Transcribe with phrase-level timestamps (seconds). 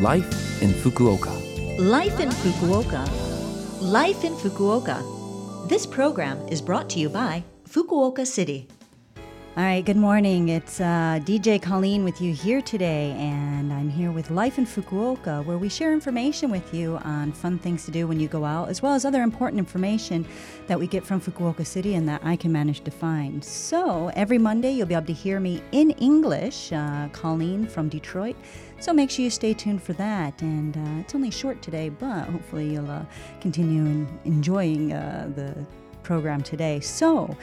[0.00, 1.30] Life in Fukuoka.
[1.78, 3.06] Life in Fukuoka.
[3.80, 5.68] Life in Fukuoka.
[5.68, 8.66] This program is brought to you by Fukuoka City.
[9.56, 10.48] All right, good morning.
[10.48, 15.44] It's uh, DJ Colleen with you here today, and I'm here with Life in Fukuoka,
[15.44, 18.68] where we share information with you on fun things to do when you go out,
[18.68, 20.26] as well as other important information
[20.66, 23.44] that we get from Fukuoka City and that I can manage to find.
[23.44, 28.34] So every Monday, you'll be able to hear me in English, uh, Colleen from Detroit.
[28.80, 30.42] So make sure you stay tuned for that.
[30.42, 33.04] And uh, it's only short today, but hopefully you'll uh,
[33.40, 35.64] continue enjoying uh, the
[36.02, 36.80] program today.
[36.80, 37.36] So.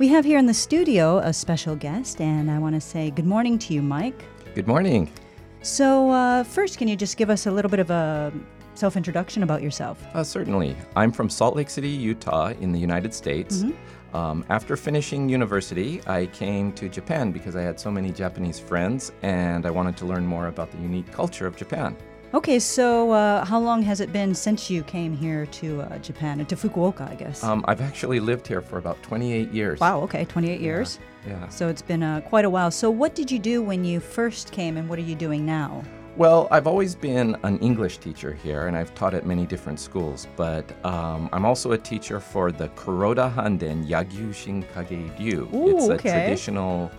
[0.00, 3.26] We have here in the studio a special guest, and I want to say good
[3.26, 4.24] morning to you, Mike.
[4.54, 5.12] Good morning.
[5.60, 8.32] So, uh, first, can you just give us a little bit of a
[8.72, 10.02] self introduction about yourself?
[10.14, 10.74] Uh, certainly.
[10.96, 13.58] I'm from Salt Lake City, Utah, in the United States.
[13.58, 14.16] Mm-hmm.
[14.16, 19.12] Um, after finishing university, I came to Japan because I had so many Japanese friends
[19.20, 21.94] and I wanted to learn more about the unique culture of Japan.
[22.32, 26.46] Okay, so uh, how long has it been since you came here to uh, Japan,
[26.46, 27.42] to Fukuoka, I guess?
[27.42, 29.80] Um, I've actually lived here for about 28 years.
[29.80, 31.00] wow, okay, 28 years.
[31.26, 31.48] Yeah.
[31.48, 32.70] So it's been uh, quite a while.
[32.70, 35.82] So, what did you do when you first came, and what are you doing now?
[36.16, 40.28] Well, I've always been an English teacher here, and I've taught at many different schools.
[40.36, 45.48] But um, I'm also a teacher for the Kuroda Handen Yagyu Shinkage Ryu.
[45.52, 46.10] Ooh, it's a okay.
[46.10, 46.92] traditional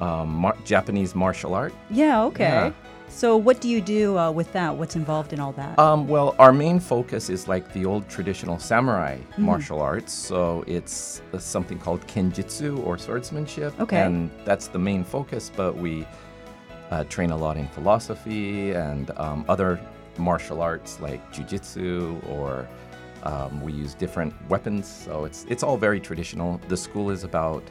[0.00, 1.72] um, mar- Japanese martial art.
[1.88, 2.44] Yeah, okay.
[2.44, 2.72] Yeah.
[3.08, 4.76] So, what do you do uh, with that?
[4.76, 5.78] What's involved in all that?
[5.78, 9.42] Um, well, our main focus is like the old traditional samurai Mm-hmm.
[9.42, 10.12] martial arts.
[10.12, 13.78] So it's uh, something called kenjutsu or swordsmanship.
[13.80, 14.02] Okay.
[14.02, 16.06] And that's the main focus, but we
[16.90, 19.80] uh, train a lot in philosophy and um, other
[20.18, 22.66] martial arts like jujitsu or
[23.22, 24.86] um, we use different weapons.
[24.86, 26.60] So it's, it's all very traditional.
[26.68, 27.62] The school is about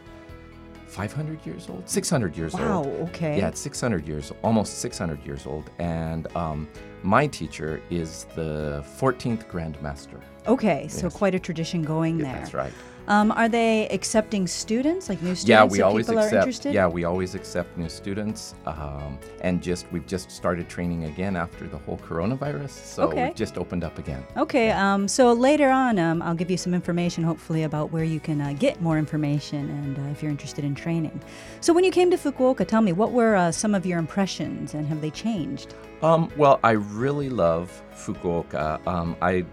[0.88, 3.10] 500 years old, 600 years wow, old.
[3.10, 3.38] okay.
[3.38, 5.70] Yeah, it's 600 years, almost 600 years old.
[5.80, 6.68] And um,
[7.04, 10.20] my teacher is the 14th Grand Master.
[10.48, 12.34] Okay, so quite a tradition going Yeah, there.
[12.42, 12.74] That's right.
[13.08, 15.48] Um, are they accepting students, like new students?
[15.50, 16.34] Yeah, we always accept.
[16.34, 16.74] interested?
[16.74, 21.68] Yeah, we always accept new students, um, and just we've just started training again after
[21.68, 22.70] the whole coronavirus.
[22.70, 23.26] So Okay.
[23.26, 24.24] we've just opened up again.
[24.38, 28.20] Okay, um, so later on, um, I'll give you some information, hopefully, about where you
[28.20, 31.20] can uh, get more information and uh, if you're interested in training.
[31.62, 34.74] So, when you came to Fukuoka, tell me, what were uh, some of your impressions
[34.74, 35.74] and have they changed?
[36.02, 38.86] Um, well, I really love Fukuoka.
[38.88, 39.46] Um, I,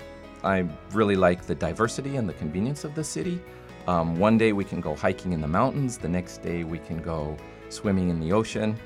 [0.45, 3.41] I really like the diversity and the convenience of the city.
[3.87, 5.99] Um, one day we can go hiking in the mountains.
[5.99, 7.37] The next day we can go
[7.69, 8.79] swimming in the ocean.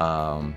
[0.00, 0.56] Um,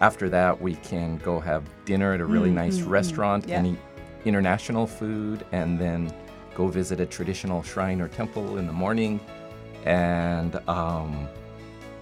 [0.00, 3.58] after that, we can go have dinner at a really nice restaurant yeah.
[3.58, 3.78] and eat
[4.24, 6.12] international food, and then
[6.54, 9.20] go visit a traditional shrine or temple in the morning.
[9.84, 11.28] And um,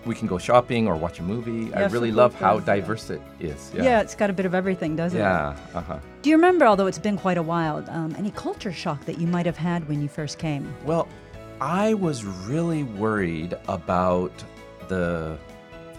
[0.07, 1.75] we can go shopping or watch a movie.
[1.75, 3.73] I really love how diverse it is.
[3.75, 4.01] Yeah.
[4.01, 5.23] it's got a bit of everything, doesn't it?
[5.23, 5.57] Yeah.
[5.75, 5.99] Uh huh.
[6.23, 9.27] Do you remember, although it's been quite a while, um, any culture shock that you
[9.27, 10.73] might have had when you first came?
[10.85, 11.09] Well,
[11.61, 14.33] I was really worried about
[14.89, 15.37] the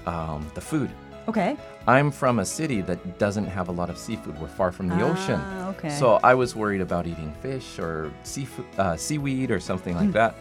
[0.06, 0.90] um, the food.
[1.28, 1.58] Okay.
[1.88, 4.40] I'm from a city that doesn't have a lot of seafood.
[4.40, 5.40] We're far from the ocean.
[5.44, 5.90] Ah, okay.
[5.90, 10.04] So I was worried about eating fish or seafood, uh, seaweed or something Hmm.
[10.06, 10.36] like that.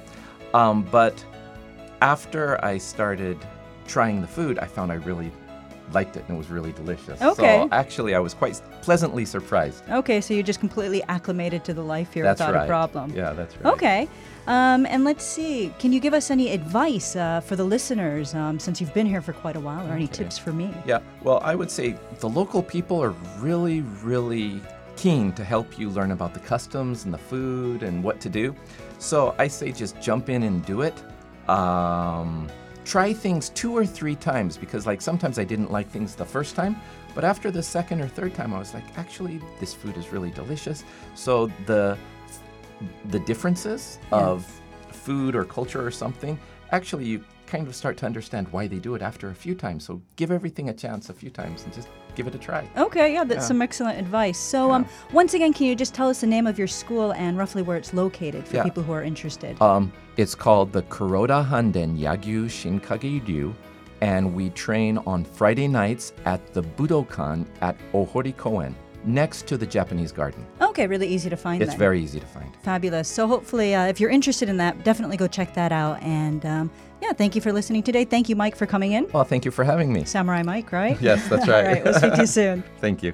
[0.55, 1.25] Um, but
[2.03, 3.38] after I started
[3.86, 5.32] trying the food, I found I really
[5.92, 7.20] liked it and it was really delicious.
[7.22, 7.60] Okay.
[7.62, 9.88] So actually, I was quite pleasantly surprised.
[9.88, 12.64] Okay, so you're just completely acclimated to the life here That's without right.
[12.64, 13.12] a problem.
[13.14, 13.75] Yeah, that's right.
[13.75, 14.08] Okay.
[14.46, 18.60] Um, and let's see, can you give us any advice uh, for the listeners um,
[18.60, 20.72] since you've been here for quite a while, or any tips for me?
[20.86, 24.60] Yeah, well, I would say the local people are really, really
[24.96, 28.54] keen to help you learn about the customs and the food and what to do.
[28.98, 30.94] So I say just jump in and do it.
[31.48, 32.48] Um,
[32.86, 36.54] try things two or three times because, like, sometimes I didn't like things the first
[36.54, 36.76] time,
[37.16, 40.30] but after the second or third time, I was like, actually, this food is really
[40.30, 40.84] delicious.
[41.14, 41.98] So the
[43.08, 44.19] the differences Yeah.
[44.19, 44.44] of
[44.92, 46.38] food or culture or something,
[46.72, 49.84] actually, you kind of start to understand why they do it after a few times.
[49.84, 52.68] So give everything a chance a few times and just give it a try.
[52.76, 53.48] Okay, yeah, that's Yeah.
[53.48, 54.38] some excellent advice.
[54.38, 57.37] So, um, once again, can you just tell us the name of your school and
[57.37, 58.62] roughly where it's located for Yeah.
[58.64, 59.60] people who are interested?
[59.60, 63.54] Um, it's called the Kuroda Handen Yagyu Shinkage Ryu,
[64.00, 68.75] and we train on Friday nights at the Budokan at Ohori Koen,
[69.06, 70.44] next to the Japanese garden.
[70.61, 71.62] Okay, really easy to find.
[71.62, 71.79] It's then.
[71.79, 72.55] very easy to find.
[72.62, 73.08] Fabulous.
[73.08, 76.03] So hopefully, uh, if you're interested in that, definitely go check that out.
[76.03, 76.70] And um,
[77.00, 78.05] yeah, thank you for listening today.
[78.05, 79.06] Thank you, Mike, for coming in.
[79.12, 80.05] Well, thank you for having me.
[80.05, 81.00] Samurai Mike, right?
[81.06, 81.67] Yes, that's right.
[81.67, 81.85] All right.
[81.85, 82.64] we'll speak to you soon.
[82.81, 83.12] Thank you.